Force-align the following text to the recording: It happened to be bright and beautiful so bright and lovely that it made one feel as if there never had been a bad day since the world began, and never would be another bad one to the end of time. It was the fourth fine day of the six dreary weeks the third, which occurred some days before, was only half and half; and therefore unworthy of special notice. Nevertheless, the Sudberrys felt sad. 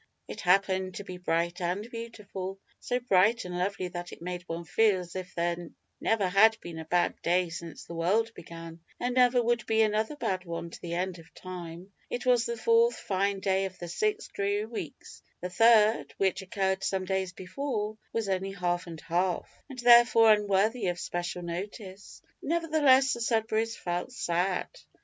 It 0.27 0.41
happened 0.41 0.95
to 0.95 1.03
be 1.03 1.17
bright 1.19 1.61
and 1.61 1.87
beautiful 1.91 2.57
so 2.79 2.99
bright 2.99 3.45
and 3.45 3.55
lovely 3.55 3.87
that 3.89 4.11
it 4.11 4.19
made 4.19 4.41
one 4.47 4.63
feel 4.63 4.99
as 5.01 5.15
if 5.15 5.35
there 5.35 5.69
never 5.99 6.27
had 6.27 6.59
been 6.59 6.79
a 6.79 6.85
bad 6.85 7.21
day 7.21 7.49
since 7.49 7.83
the 7.85 7.93
world 7.93 8.33
began, 8.33 8.79
and 8.99 9.13
never 9.13 9.43
would 9.43 9.63
be 9.67 9.83
another 9.83 10.15
bad 10.15 10.43
one 10.43 10.71
to 10.71 10.81
the 10.81 10.95
end 10.95 11.19
of 11.19 11.31
time. 11.35 11.93
It 12.09 12.25
was 12.25 12.47
the 12.47 12.57
fourth 12.57 12.95
fine 12.97 13.41
day 13.41 13.65
of 13.65 13.77
the 13.77 13.87
six 13.87 14.27
dreary 14.29 14.65
weeks 14.65 15.21
the 15.39 15.51
third, 15.51 16.15
which 16.17 16.41
occurred 16.41 16.83
some 16.83 17.05
days 17.05 17.31
before, 17.33 17.95
was 18.11 18.27
only 18.27 18.53
half 18.53 18.87
and 18.87 18.99
half; 19.01 19.47
and 19.69 19.77
therefore 19.77 20.33
unworthy 20.33 20.87
of 20.87 20.97
special 20.99 21.43
notice. 21.43 22.23
Nevertheless, 22.41 23.13
the 23.13 23.19
Sudberrys 23.21 23.77
felt 23.77 24.11
sad. 24.11 24.67